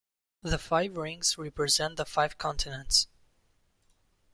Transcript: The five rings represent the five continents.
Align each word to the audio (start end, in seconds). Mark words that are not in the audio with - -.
The 0.41 0.57
five 0.57 0.97
rings 0.97 1.37
represent 1.37 1.95
the 1.97 2.07
five 2.07 2.39
continents. 2.39 3.05